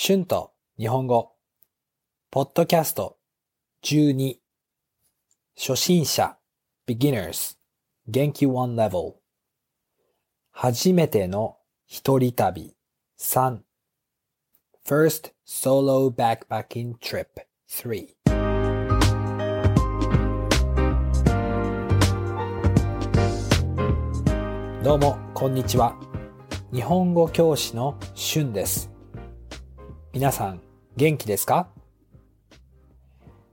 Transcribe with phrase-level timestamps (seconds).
[0.00, 1.32] 春と日本語、
[2.30, 3.16] ポッドキャスト
[3.82, 4.36] 12、
[5.56, 6.36] 初心者、
[6.86, 7.56] beginners、
[8.06, 9.14] 元気 one level、
[10.52, 12.76] 初めての一人旅
[13.18, 13.58] 3、
[14.86, 17.26] first solo backpacking trip
[17.68, 18.14] 3
[24.84, 25.96] どうも、こんにちは。
[26.72, 28.97] 日本語教師の春です。
[30.14, 30.62] 皆さん、
[30.96, 31.68] 元気ですか？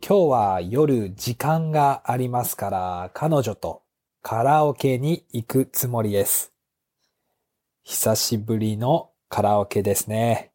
[0.00, 3.82] 今日は夜時間がありますから、彼女と
[4.22, 6.54] カラオケに行くつもりです。
[7.84, 10.50] 久しぶりのカラオケですね。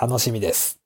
[0.00, 0.80] 楽しみです。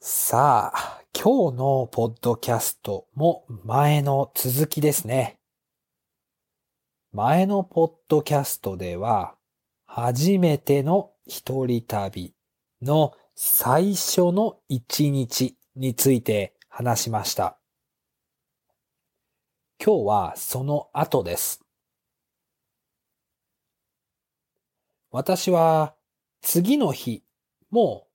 [0.00, 5.38] さあ、今日のポッドキャストも前の続きですね。
[7.12, 9.34] 前のポッドキャストでは、
[9.84, 12.34] 初めての一人旅
[12.80, 17.58] の最初の一日について話しました。
[19.78, 21.60] 今日はその後です。
[25.10, 25.94] 私は
[26.40, 27.22] 次の日
[27.70, 28.06] も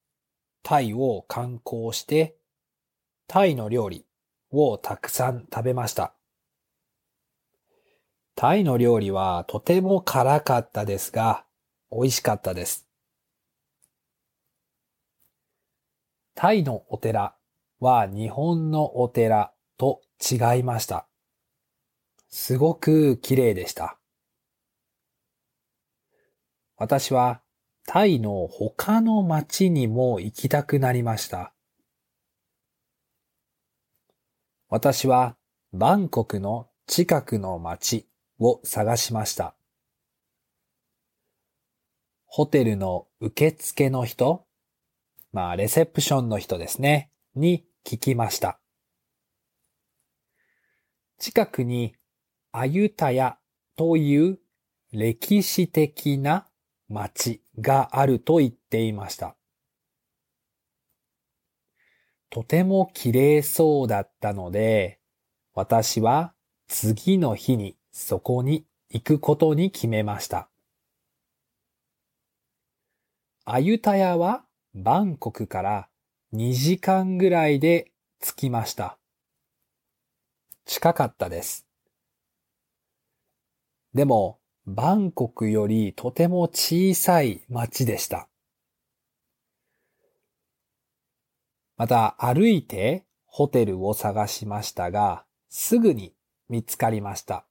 [0.63, 2.35] タイを観光して
[3.27, 4.07] タイの料理
[4.49, 6.15] をたくさん食べました。
[8.35, 11.45] タイの料理はとても辛かったですが、
[11.91, 12.87] 美味しかったです。
[16.43, 17.37] タイのお寺
[17.79, 21.07] は日本のお寺と違いました。
[22.27, 23.97] すごく綺麗でした。
[26.75, 27.39] 私は
[27.87, 31.53] タイの他の町にも行きたくなりました。
[34.67, 35.37] 私は
[35.71, 38.05] バンコクの近くの町
[38.37, 39.55] を探しました。
[42.25, 44.45] ホテルの受付の人、
[45.33, 48.59] まあ、レセプションの人ですね、に聞きました。
[51.17, 51.95] 近くに
[52.51, 53.39] アユタヤ
[53.75, 54.39] という
[54.91, 56.47] 歴史的な
[56.87, 59.35] 町があると言っていました。
[62.29, 64.99] とても綺麗そうだったので、
[65.55, 66.35] 私は
[66.67, 70.47] 次の日にそこに行くことに決めました。
[73.45, 75.87] アユタヤはバンコクから
[76.33, 78.97] 2時間ぐらいで着きました。
[80.65, 81.67] 近かったです。
[83.93, 88.29] でも、バンコクよりとても小さい町でした。
[91.77, 96.15] また歩いてホテルを探しましたが、すぐに
[96.49, 97.45] 見つかりました。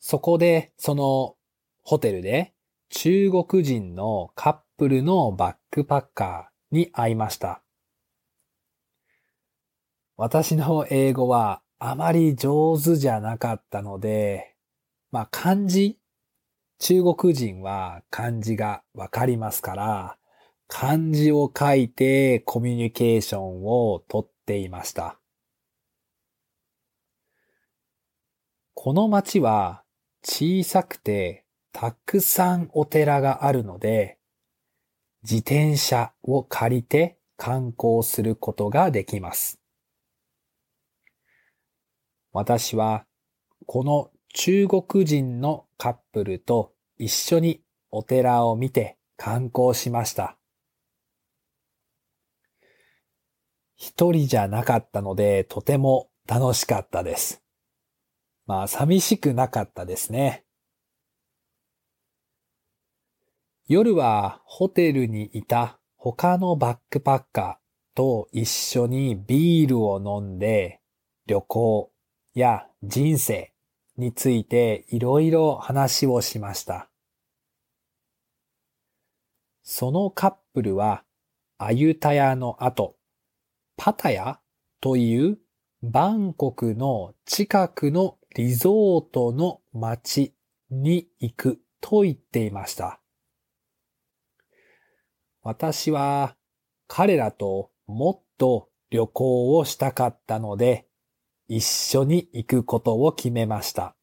[0.00, 1.36] そこで、その
[1.82, 2.53] ホテルで
[2.90, 7.62] 中国人のカップルのバックパッカーに会いました。
[10.16, 14.54] 私の英語はあまり上手じゃなかったので、
[15.10, 15.98] まあ漢字、
[16.78, 20.18] 中国人は漢字がわかりますから、
[20.68, 25.18] 漢字を書いてコミュニケーションをとっていました。
[28.74, 29.82] この町は
[30.22, 31.43] 小さくて
[31.74, 34.16] たくさんお寺があるので、
[35.24, 39.60] 自転車を借りて観光することができます。
[42.32, 43.06] 私は
[43.66, 47.60] この中国人のカップルと一緒に
[47.90, 50.38] お寺を見て観光しました。
[53.74, 57.42] 一人じゃなかったのでとても楽しかったです。
[58.46, 60.43] まあ寂しくなかったですね。
[63.66, 70.80] 夜はホテルにいた他のバックパッカーと一緒にビールを飲んで
[71.26, 71.90] 旅行
[72.34, 73.54] や人生
[73.96, 76.90] についていろいろ話をしました。
[79.62, 81.04] そのカップルは
[81.56, 82.96] アユタヤの後、
[83.78, 84.40] パタヤ
[84.82, 85.38] という
[85.82, 90.34] バンコクの近くのリゾートの街
[90.68, 93.00] に行くと言っていました。
[95.44, 96.36] 私は
[96.88, 100.86] 彼らともっと旅行をしたかったので、
[101.48, 103.94] 一緒に行くことを決めました。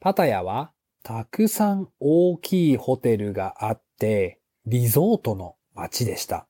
[0.00, 0.72] パタヤは
[1.04, 6.48] たくさん大きいホテルがあって、リゾートの街でした。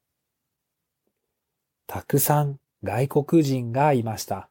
[1.87, 4.49] たくさん外国人がいました。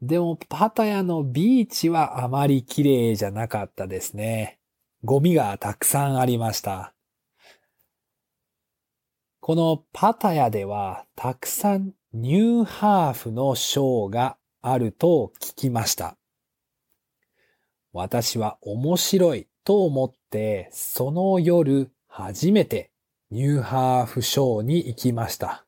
[0.00, 4.59] でもパタヤのビーチはあまり綺麗じゃなかったですね。
[5.02, 6.94] ゴミがたくさんありました。
[9.40, 16.16] このパタヤではたくさんニューハーフのショーがあると聞きました。
[17.92, 22.90] 私は面白いと思って、その夜初めて
[23.30, 25.64] ニューハーフショーに行きました。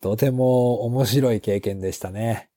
[0.00, 2.50] とても面白い経験でしたね。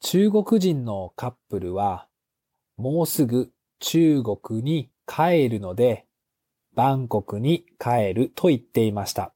[0.00, 2.06] 中国人のカップルは、
[2.80, 6.06] もうすぐ中国に帰るので、
[6.74, 9.34] バンコクに帰ると言っていました。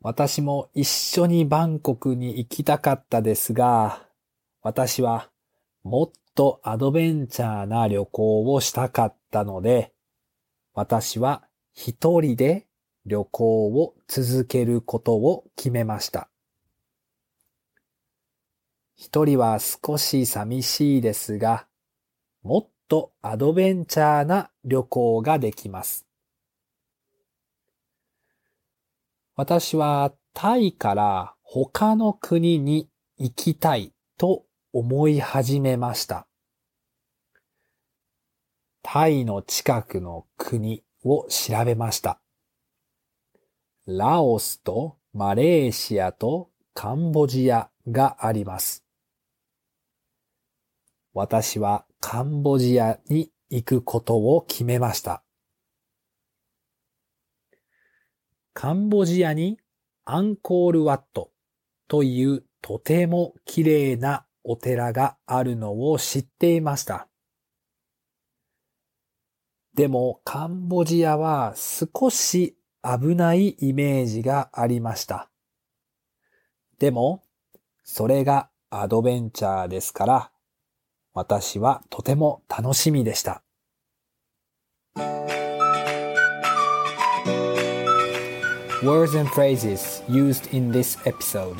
[0.00, 4.06] 私も一緒にバンコクに行きたかったですが、
[4.60, 5.30] 私は
[5.82, 9.94] もっとアドベンチャーな旅行をしたかったので、
[10.74, 12.66] 私は一人で
[13.06, 16.28] 旅行を続けることを決めました。
[19.00, 21.68] 一人は少し寂しいですが、
[22.42, 26.04] もっとアドベンチャーな旅行ができます。
[29.36, 36.26] 私はタイから他の国に行きたいと思い始めました。
[38.82, 42.20] タイの近くの国を調べました。
[43.86, 48.87] ラオスとマレーシアとカンボジアがあります。
[51.14, 55.22] 私はカンボジアに行くことを決めました。
[58.54, 59.58] カンボジアに
[60.04, 61.30] アンコールワット
[61.86, 67.08] というとても綺麗なお寺があるのを知っていました。
[69.74, 75.30] でもカンボジアは少し危ないイメージがありました。
[76.78, 77.22] でも、
[77.82, 80.32] それがアドベンチャーですから、
[81.18, 83.42] 私はとても楽しみでした。
[88.84, 91.56] Words and phrases used in this episode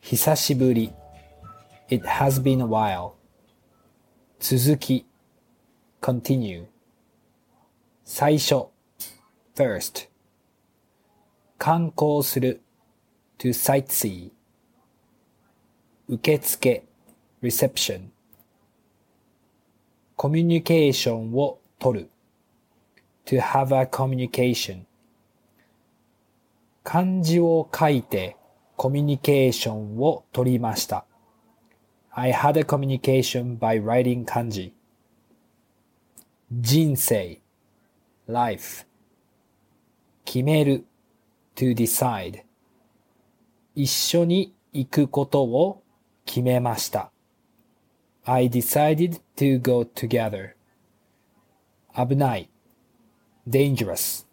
[0.00, 0.92] 久しぶり
[1.88, 3.14] It has been a while
[4.38, 5.04] 続き
[6.00, 6.66] continue
[8.04, 8.68] 最初
[9.56, 10.08] first
[11.58, 12.62] 観光する
[13.38, 14.30] to sightsee
[16.08, 16.87] 受付
[17.42, 18.08] reception
[20.16, 22.10] コミュニケーションを取る
[23.24, 24.88] to have a communication
[26.82, 28.38] 漢字を書いて
[28.78, 31.04] コミュニケーションを取りました。
[32.12, 34.72] I had a communication by writing 漢字。
[36.50, 37.42] 人生
[38.26, 38.86] life
[40.24, 40.86] 決める
[41.54, 42.42] to decide
[43.74, 45.82] 一緒に行くことを
[46.24, 47.10] 決めました。
[48.30, 50.50] I decided to go together
[51.96, 52.50] 危ない
[53.48, 54.26] dangerous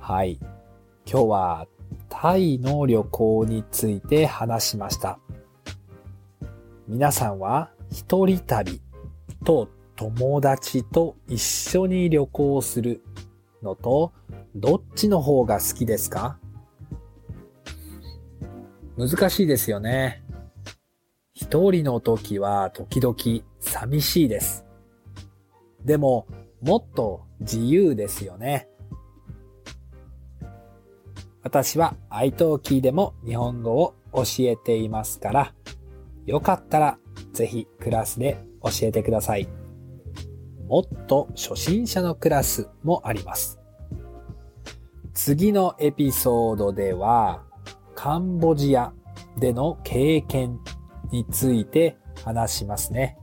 [0.00, 0.40] はい。
[1.06, 1.66] 今日は
[2.08, 5.20] タイの旅行について話しました。
[6.88, 8.80] 皆さんは一人旅
[9.44, 13.04] と友達と一緒に旅行する
[13.62, 14.12] のと
[14.56, 16.40] どっちの方が好きですか？
[18.98, 20.19] 難しいですよね。
[21.42, 23.16] 一人の時は時々
[23.60, 24.66] 寂しいです。
[25.82, 26.26] でも
[26.60, 28.68] もっと自由ですよね。
[31.42, 35.54] 私は iTalki でも日本語を教えていますから、
[36.26, 36.98] よかったら
[37.32, 39.48] ぜひクラスで教えてください。
[40.68, 43.58] もっと初心者のクラスもあります。
[45.14, 47.42] 次のエピソードでは、
[47.94, 48.92] カンボジア
[49.38, 50.60] での経験
[51.10, 53.18] について話しますね。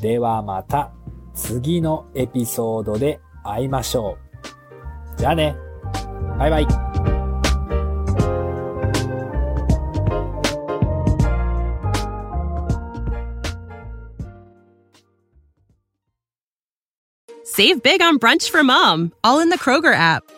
[0.00, 0.92] ではまた
[1.34, 4.18] 次のエピソードで会いましょ
[5.16, 5.18] う。
[5.18, 5.56] じゃあね。
[6.38, 6.66] バイバイ。
[17.44, 20.37] Save big on brunch for mom, all in the Kroger app.